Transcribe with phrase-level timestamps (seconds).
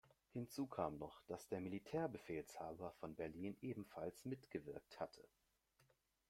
[0.33, 5.21] Hinzu kam noch, dass der Militärbefehlshaber von Berlin ebenfalls mitgewirkt hatte.